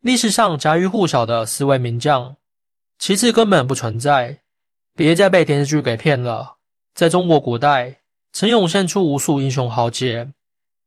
[0.00, 2.36] 历史上家喻户晓的四位名将，
[2.98, 4.38] 其实根本不存在，
[4.94, 6.56] 别再被电视剧给骗了。
[6.94, 7.98] 在中国古代，
[8.32, 10.32] 曾涌现出无数英雄豪杰，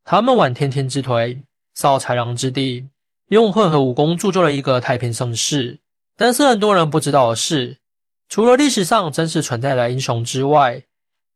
[0.04, 1.44] 他们挽天天之腿，
[1.76, 2.88] 扫豺狼之地，
[3.28, 5.80] 用混合武功铸就了一个太平盛世。
[6.18, 7.78] 但是很多人不知道的是，
[8.30, 10.82] 除了历史上真实存在的英雄之外，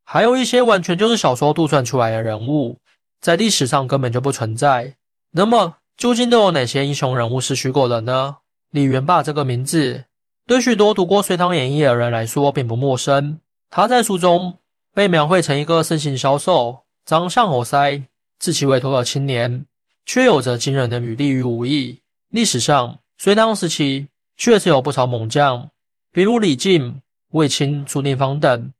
[0.02, 2.80] 还有一些完全就是小说杜撰出来的人物，
[3.20, 4.96] 在历史上根本就不存在。
[5.30, 8.36] 那么，究竟都有哪些英雄人物是虚构的呢？
[8.70, 10.04] 李元霸这个名字，
[10.46, 13.40] 对许多读过《隋唐演义》的人来说并不陌生。
[13.68, 14.58] 他在书中
[14.94, 18.04] 被描绘成一个身形消瘦、长相猴腮、
[18.38, 19.66] 志气未脱的青年，
[20.06, 22.00] 却有着惊人的履历与武艺。
[22.30, 24.06] 历史上，隋唐时期
[24.36, 25.68] 确实有不少猛将，
[26.12, 28.72] 比如李靖、卫青、朱定方等。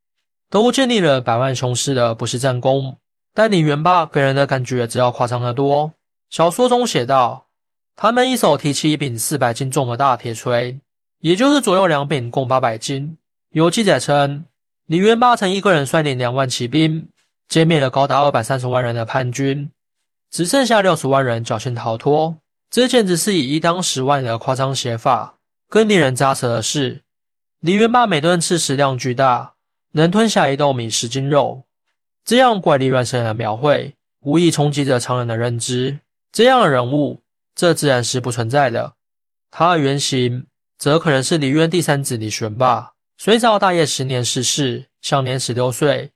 [0.51, 2.96] 都建立了百万雄师的不世战功，
[3.35, 5.93] 但李元霸给人的感觉只要夸张得多。
[6.30, 7.46] 小说中写道，
[7.96, 10.78] 他们一手提起一柄四百斤重的大铁锤，
[11.20, 13.16] 也就是左右两柄共八百斤。
[13.51, 14.45] 有记载称，
[14.87, 17.09] 李元霸曾一个人率领两万骑兵，
[17.48, 19.70] 歼灭了高达二百三十万人的叛军，
[20.30, 22.37] 只剩下六十万人侥幸逃脱。
[22.70, 25.37] 这简直是以一当十万的夸张写法。
[25.70, 27.02] 更令人扎舌的是，
[27.60, 29.54] 李元霸每顿吃食量巨大。
[29.92, 31.65] 能吞下一斗米十斤肉，
[32.23, 35.98] 这样怪力乱神的描绘，无疑冲击着常人的认知。
[36.30, 37.23] 这样的人物，
[37.54, 38.95] 这自然是不存在的。
[39.51, 40.46] 他的原型，
[40.79, 42.93] 则可能是李渊第三子李玄霸。
[43.16, 46.12] 隋朝大业十年逝世，享年十六岁。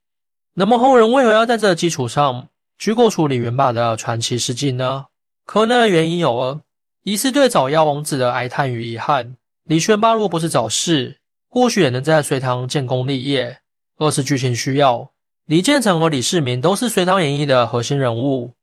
[0.54, 5.06] 那么后人为何要在这基础上虚构出李元霸的传奇事迹呢？
[5.46, 6.60] 可能的原因有二：
[7.02, 9.36] 一是对早夭王子的哀叹与遗憾。
[9.64, 13.60] 李玄霸若不是早逝，或许也能在隋唐建功立业。
[13.96, 15.10] 二是剧情需要，
[15.46, 18.54] 李建成和李世民都是《隋唐演义》的核心人物，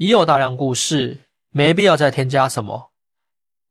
[0.00, 1.18] 已有大量故事，
[1.50, 2.88] 没必要再添加什么。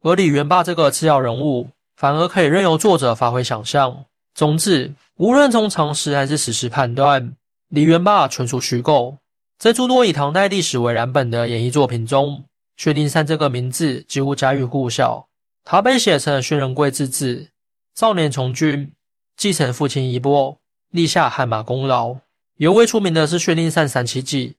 [0.04, 4.06] 而李元霸这个次要人物，反而可以任由作者发挥想象。
[4.36, 7.36] 总之，无论从常识还是史实判断，
[7.70, 9.18] 李元霸纯属虚构。
[9.58, 12.44] 在诸多以唐代历史为蓝本的演绎作品中，
[12.78, 15.28] 薛丁山这个名字几乎家喻户晓。
[15.64, 17.48] 他被写成薛仁贵之子，
[17.96, 18.94] 少年从军，
[19.36, 20.60] 继承父亲衣钵。
[20.92, 22.18] 立下汗马功劳，
[22.58, 24.58] 尤为出名的是薛丁山三奇迹，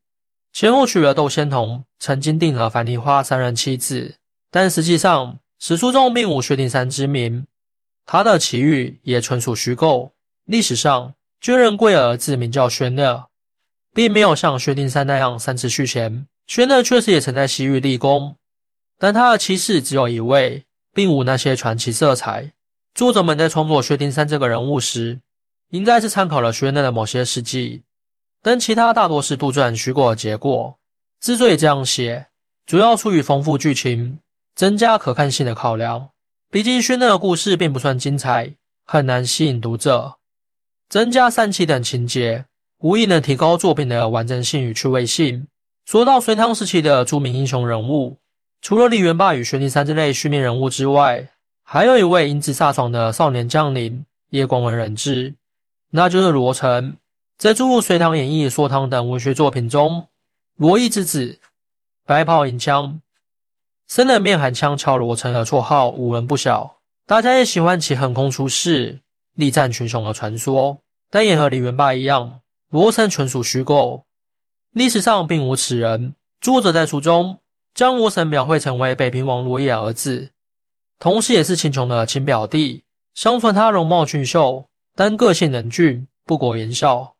[0.52, 4.16] 先后娶了窦仙童、陈金定和樊梨花三人妻子，
[4.50, 7.46] 但实际上史书中并无薛丁山之名，
[8.04, 10.12] 他的奇遇也纯属虚构。
[10.44, 13.28] 历史上，薛仁贵儿子名叫薛乐，
[13.94, 16.26] 并没有像薛丁山那样三次续弦。
[16.46, 18.34] 薛乐确实也曾在西域立功，
[18.98, 22.52] 但他的妻室只有一位，并无那些传奇色彩。
[22.92, 25.20] 作者们在创作薛丁山这个人物时，
[25.68, 27.82] 应该是参考了薛内的某些事迹，
[28.42, 30.78] 但其他大多是杜撰虚构的结果。
[31.20, 32.28] 之所以这样写，
[32.66, 34.18] 主要出于丰富剧情、
[34.54, 36.10] 增加可看性的考量。
[36.50, 40.16] 毕竟薛内的故事并不算精彩，很难吸引读者。
[40.88, 42.46] 增加三奇等情节，
[42.78, 45.46] 无疑能提高作品的完整性与趣味性。
[45.84, 48.18] 说到隋唐时期的著名英雄人物，
[48.60, 51.28] 除了李元霸与薛丁山这类虚名人物之外，
[51.62, 55.34] 还有一位英姿飒爽的少年将领，也广为人知。
[55.90, 56.96] 那就是罗成，
[57.40, 60.08] 在诸如《隋唐演义》《说唐》等文学作品中，
[60.56, 61.38] 罗毅之子，
[62.04, 63.00] 白袍银枪，
[63.88, 66.76] 生人面寒枪敲罗成的绰号无人不晓。
[67.06, 69.00] 大家也喜欢其横空出世、
[69.36, 70.82] 力战群雄的传说。
[71.08, 74.04] 但也和李元霸一样，罗成纯属虚构，
[74.72, 76.14] 历史上并无此人。
[76.42, 77.38] 作者在书中
[77.72, 80.28] 将罗成描绘成为北平王罗毅的儿子，
[80.98, 82.84] 同时也是秦琼的亲表弟。
[83.14, 84.66] 相传他容貌俊秀。
[84.94, 87.14] 但个性冷峻，不苟言笑，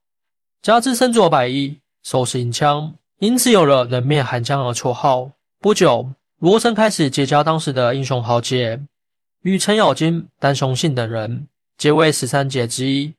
[0.63, 5.31] 加之身着白衣，手持银枪，因此有了“人面寒枪”的绰号。
[5.59, 8.79] 不久，罗成开始结交当时的英雄豪杰，
[9.41, 13.15] 与程咬金、单雄信等人结为十三杰之一，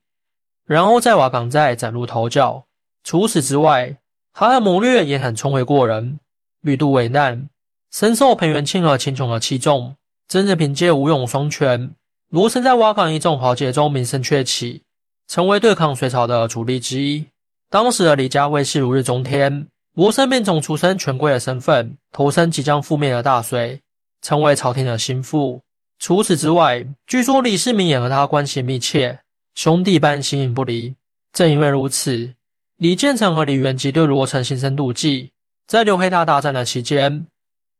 [0.67, 2.63] 然后在瓦岗寨崭露头角。
[3.03, 3.97] 除此之外，
[4.33, 6.19] 他的谋略也很聪慧过人，
[6.61, 7.49] 屡度危难，
[7.89, 9.95] 深受裴元庆和秦琼的器重，
[10.27, 11.95] 真正凭借武勇双全。
[12.29, 14.83] 罗成在瓦岗一众豪杰中名声鹊起，
[15.27, 17.25] 成为对抗隋朝的主力之一。
[17.71, 23.79] 当时的李家卫士如日中天，罗成便从出身权贵的身份投身即将覆灭的大隋，
[24.21, 25.61] 成为朝廷的心腹。
[25.97, 29.17] 除此之外，据说李世民也和他关系密切，
[29.55, 30.93] 兄弟般形影不离。
[31.31, 32.33] 正因为如此，
[32.75, 35.31] 李建成和李元吉对罗成心生妒忌。
[35.65, 37.25] 在刘黑大大战的期间，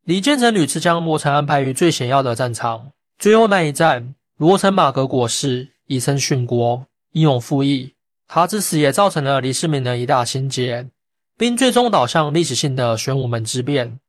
[0.05, 2.89] 李建成屡次将罗成安排于最险要的战场，
[3.19, 4.15] 最后那一战。
[4.37, 7.93] 罗成马革裹尸，以身殉国，英勇赴义。
[8.33, 10.87] 他之死也造成了李世民的一大心结，
[11.37, 13.99] 并最终导向历史性的玄武门之变。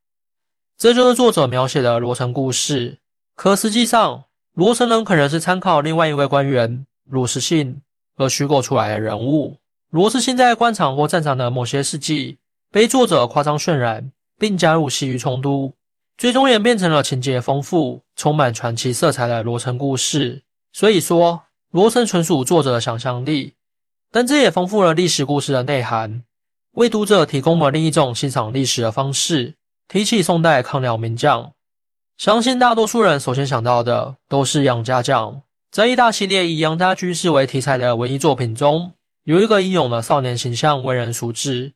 [0.79, 2.99] 这就是作者描写的罗成故事。
[3.35, 7.83] 可实际上，罗成人可能是参考另外一位官员罗士信
[8.15, 9.57] 而虚构出来的人物。
[9.91, 12.39] 罗士信在官场或战场的某些事迹
[12.71, 15.73] 被作者夸张渲染，并加入戏剧冲突，
[16.17, 20.45] 最终演变成了情节丰富、充满传奇色彩的罗成故事。
[20.73, 21.43] 所以说，
[21.73, 23.55] 罗成纯属作者的想象力，
[24.13, 26.23] 但这也丰富了历史故事的内涵，
[26.73, 29.55] 为读者提供了另一种欣赏历史的方式。
[29.89, 31.53] 提起宋代抗辽名将。
[32.17, 35.43] 相信大多数人首先想到的都是杨家将。
[35.71, 38.93] 在一大系列以杨家军事为题材的文艺作品中，
[39.25, 41.73] 有一个英勇的少年形象为人熟知，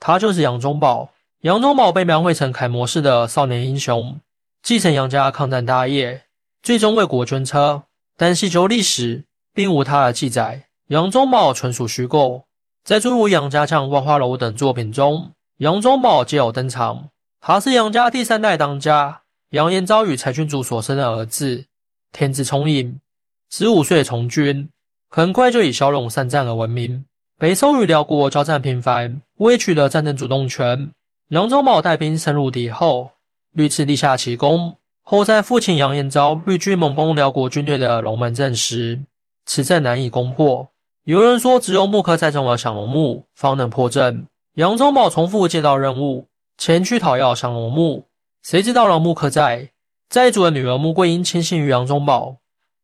[0.00, 1.10] 他就是杨宗保。
[1.42, 4.20] 杨宗保被描绘成楷模式的少年英雄，
[4.62, 6.22] 继承杨家抗战大业，
[6.62, 7.82] 最终为国捐车。
[8.16, 12.44] 但细究历史，并无他的记载，杨宗保纯属虚构。
[12.84, 17.08] 在诸如杨家将、万花楼等作品中，杨宗保皆有登场。
[17.40, 19.22] 他是杨家第三代当家。
[19.52, 21.64] 杨延昭与柴郡主所生的儿子，
[22.12, 23.00] 天资聪颖，
[23.48, 24.68] 十五岁从军，
[25.08, 27.02] 很快就以骁勇善战而闻名。
[27.38, 30.90] 北宋与辽国交战频繁，未取得战争主动权。
[31.30, 33.12] 杨宗保带兵深入敌后，
[33.52, 34.76] 屡次立下奇功。
[35.00, 39.00] 后在父亲杨延昭率军猛攻辽国军队的龙门阵时，
[39.46, 40.68] 此阵难以攻破。
[41.04, 44.28] 有人说，只有木刻寨中的降龙木方能破阵。
[44.54, 48.06] 杨宗保重复接到任务，前去讨要降龙木。
[48.40, 49.70] 谁知道了木刻在
[50.08, 52.36] 寨主的女儿穆桂英倾心于杨宗保，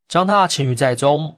[0.08, 1.36] 将他擒于寨中，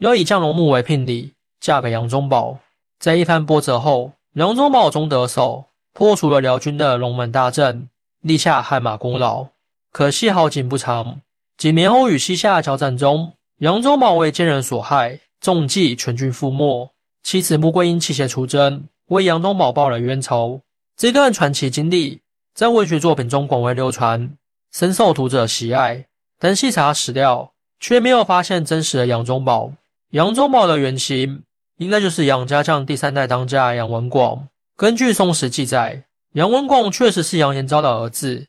[0.00, 2.58] 要以降龙木为聘礼嫁给杨宗保。
[2.98, 7.88] 在一番波折后，杨宗保终得手，破除了辽军的龙门大阵，
[8.22, 9.46] 立下汗马功劳。
[9.92, 11.20] 可惜好景不长，
[11.56, 16.92] 几年后与西夏交战中，杨宗保为奸人所害，中计全军覆没。
[17.22, 20.62] 妻子穆桂英弃邪出征，为杨宗保报了冤仇。
[20.96, 22.20] 这段传奇经历。
[22.54, 24.34] 在文学作品中广为流传，
[24.72, 26.06] 深受读者喜爱。
[26.38, 29.72] 但细查史料，却没有发现真实的杨宗保。
[30.12, 31.42] 杨宗保的原型
[31.76, 34.48] 应该就是杨家将第三代当家杨文广。
[34.74, 38.46] 根据《宋史》记载，杨文广确实是杨延昭的儿子，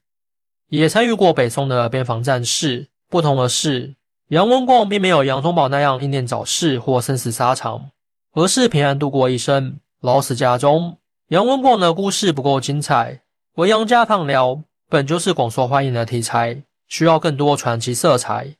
[0.69, 2.88] 也参与过北宋的边防战事。
[3.10, 3.94] 不同的是，
[4.29, 7.91] 杨文广并没有杨宗保那样英年早逝或生死沙场，
[8.33, 10.97] 而是平安度过一生，老死家中。
[11.29, 13.21] 杨文广的故事不够精彩。
[13.56, 18.53] 为杨家抗辽本就是广受欢迎的题材，需要更多传奇色彩。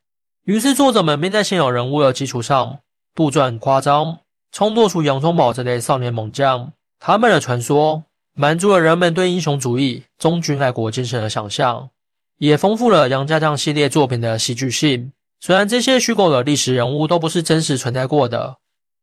[0.45, 2.79] 于是作者们便在现有人物的基础上
[3.13, 4.19] 杜撰夸张，
[4.53, 6.71] 创作出杨宗保这类少年猛将。
[6.97, 11.89] 他们的传说满足了人们对英雄主义、忠君爱国精神的想象，
[12.37, 15.11] 也丰富了杨家将系列作品的戏剧性。
[15.39, 18.57] 虽然这些虚构的历史人物都不是真实存在过的，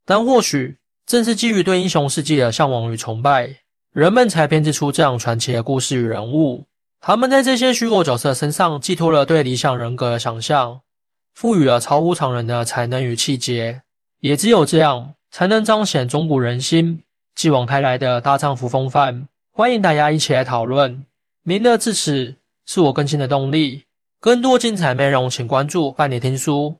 [0.04, 3.56] 但或许正是基于对英雄事迹的向往与崇拜。
[3.92, 6.66] 人们才编织出这样传奇的故事与人物，
[7.00, 10.80] 他们在这些虚构角色身上寄托了对理想人格的想象，
[11.32, 13.82] 赋予了超乎常人的才能与气节，
[14.18, 17.04] 也只有这样，才能彰显中古人心
[17.36, 19.28] 继往开来的大丈夫风范。
[19.52, 21.06] 欢迎大家一起来讨论，
[21.44, 22.34] 您的支持
[22.66, 23.83] 是我更新的动力。
[24.24, 26.76] 更多精彩内容，请关注伴你听书。